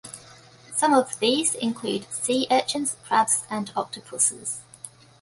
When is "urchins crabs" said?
2.49-3.43